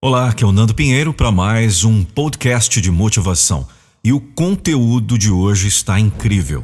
[0.00, 3.66] Olá, aqui é o Nando Pinheiro para mais um podcast de motivação.
[4.04, 6.62] E o conteúdo de hoje está incrível.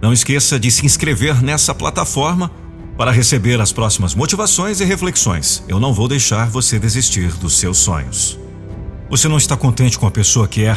[0.00, 2.48] Não esqueça de se inscrever nessa plataforma
[2.96, 5.64] para receber as próximas motivações e reflexões.
[5.66, 8.38] Eu não vou deixar você desistir dos seus sonhos.
[9.10, 10.76] Você não está contente com a pessoa que é?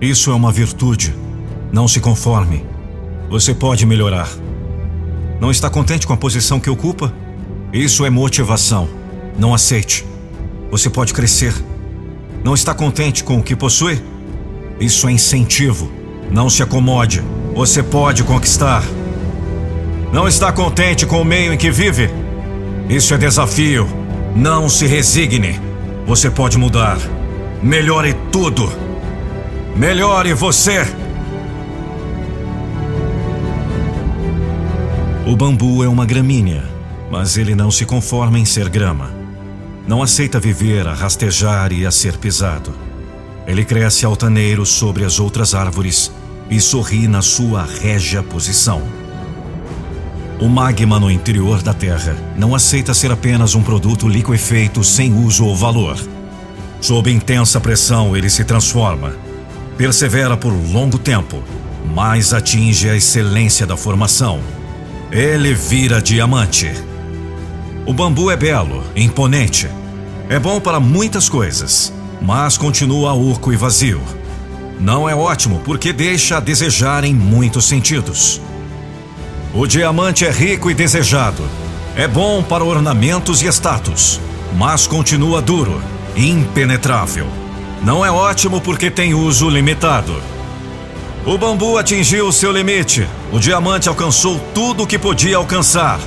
[0.00, 1.14] Isso é uma virtude.
[1.72, 2.66] Não se conforme.
[3.30, 4.28] Você pode melhorar.
[5.40, 7.14] Não está contente com a posição que ocupa?
[7.72, 8.88] Isso é motivação.
[9.38, 10.04] Não aceite.
[10.70, 11.54] Você pode crescer.
[12.44, 14.02] Não está contente com o que possui?
[14.78, 15.90] Isso é incentivo.
[16.30, 17.22] Não se acomode.
[17.54, 18.82] Você pode conquistar.
[20.12, 22.10] Não está contente com o meio em que vive?
[22.88, 23.88] Isso é desafio.
[24.36, 25.60] Não se resigne.
[26.06, 26.98] Você pode mudar.
[27.62, 28.70] Melhore tudo.
[29.74, 30.86] Melhore você.
[35.26, 36.64] O bambu é uma gramínea,
[37.10, 39.17] mas ele não se conforma em ser grama.
[39.88, 42.74] Não aceita viver a rastejar e a ser pisado.
[43.46, 46.12] Ele cresce altaneiro sobre as outras árvores
[46.50, 48.82] e sorri na sua régia posição.
[50.38, 55.46] O magma no interior da Terra não aceita ser apenas um produto liquefeito sem uso
[55.46, 55.96] ou valor.
[56.82, 59.16] Sob intensa pressão, ele se transforma.
[59.78, 61.42] Persevera por longo tempo,
[61.94, 64.40] mas atinge a excelência da formação.
[65.10, 66.70] Ele vira diamante.
[67.88, 69.66] O bambu é belo, imponente.
[70.28, 74.02] É bom para muitas coisas, mas continua urco e vazio.
[74.78, 78.42] Não é ótimo porque deixa a desejar em muitos sentidos.
[79.54, 81.42] O diamante é rico e desejado.
[81.96, 84.20] É bom para ornamentos e status,
[84.54, 85.80] mas continua duro,
[86.14, 87.26] impenetrável.
[87.82, 90.14] Não é ótimo porque tem uso limitado.
[91.24, 93.08] O bambu atingiu seu limite.
[93.32, 95.98] O diamante alcançou tudo o que podia alcançar.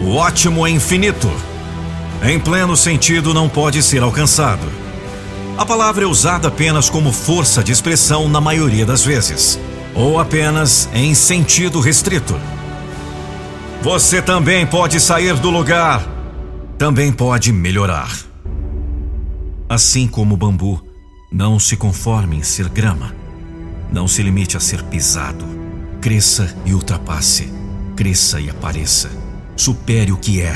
[0.00, 1.30] O ótimo é infinito.
[2.22, 4.66] Em pleno sentido, não pode ser alcançado.
[5.56, 9.58] A palavra é usada apenas como força de expressão na maioria das vezes,
[9.94, 12.34] ou apenas em sentido restrito.
[13.82, 16.04] Você também pode sair do lugar,
[16.76, 18.10] também pode melhorar.
[19.68, 20.82] Assim como o bambu,
[21.30, 23.14] não se conforme em ser grama.
[23.92, 25.44] Não se limite a ser pisado.
[26.00, 27.52] Cresça e ultrapasse.
[27.94, 29.10] Cresça e apareça.
[29.56, 30.54] Supere o que é.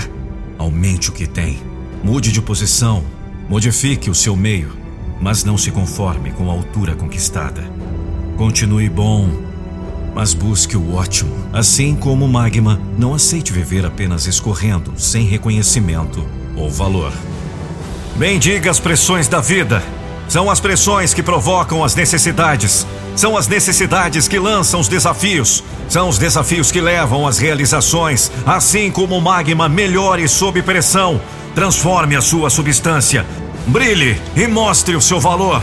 [0.59, 1.61] Aumente o que tem.
[2.03, 3.05] Mude de posição.
[3.49, 4.77] Modifique o seu meio.
[5.21, 7.63] Mas não se conforme com a altura conquistada.
[8.37, 9.29] Continue bom,
[10.15, 11.33] mas busque o ótimo.
[11.53, 16.25] Assim como o magma, não aceite viver apenas escorrendo, sem reconhecimento
[16.57, 17.13] ou valor.
[18.17, 19.83] Bendiga as pressões da vida.
[20.29, 22.87] São as pressões que provocam as necessidades.
[23.17, 25.65] São as necessidades que lançam os desafios.
[25.89, 28.31] São os desafios que levam às realizações.
[28.47, 31.19] Assim como o magma melhore sob pressão,
[31.55, 33.25] transforme a sua substância.
[33.67, 35.63] Brilhe e mostre o seu valor.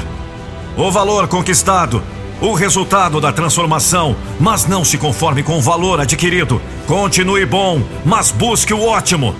[0.75, 2.04] O valor conquistado,
[2.42, 6.62] o resultado da transformação, mas não se conforme com o valor adquirido.
[6.88, 9.36] Continue bom, mas busque o ótimo.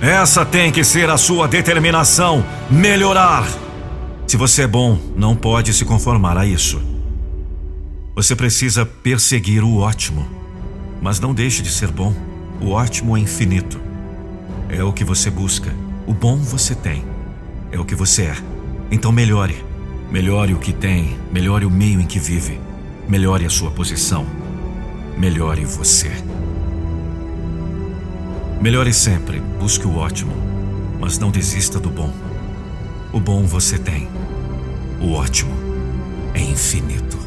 [0.00, 3.46] Essa tem que ser a sua determinação: melhorar.
[4.26, 6.80] Se você é bom, não pode se conformar a isso.
[8.14, 10.26] Você precisa perseguir o ótimo,
[11.00, 12.14] mas não deixe de ser bom.
[12.60, 13.80] O ótimo é infinito.
[14.68, 15.74] É o que você busca.
[16.06, 17.04] O bom você tem.
[17.70, 18.36] É o que você é.
[18.90, 19.72] Então melhore.
[20.12, 22.60] Melhore o que tem, melhore o meio em que vive,
[23.08, 24.26] melhore a sua posição,
[25.16, 26.12] melhore você.
[28.60, 30.34] Melhore sempre, busque o ótimo,
[31.00, 32.12] mas não desista do bom.
[33.12, 34.08] O bom você tem,
[34.98, 35.52] o ótimo
[36.32, 37.21] é infinito.